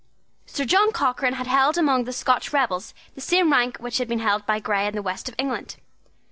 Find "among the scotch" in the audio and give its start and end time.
1.77-2.51